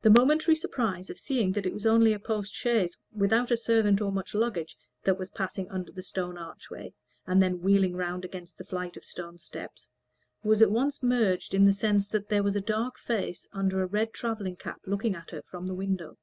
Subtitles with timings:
[0.00, 4.00] The momentary surprise of seeing that it was only a post chaise, without a servant
[4.00, 6.94] or much luggage, that was passing under the stone archway
[7.26, 9.90] and then wheeling round against the flight of stone steps,
[10.42, 13.86] was at once merged in the sense that there was a dark face under a
[13.86, 16.16] red travelling cap looking at her from the window.